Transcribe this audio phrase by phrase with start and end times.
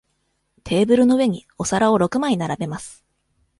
[0.63, 3.05] テーブルの上にお皿を六枚並べます。